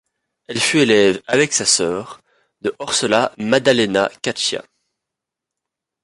Elle 0.47 0.59
fut 0.59 0.79
élève, 0.79 1.21
avec 1.27 1.53
sa 1.53 1.63
sœur 1.63 1.93
Laura, 1.93 2.21
de 2.63 2.75
Orsola 2.79 3.31
Maddalena 3.37 4.09
Caccia. 4.23 4.63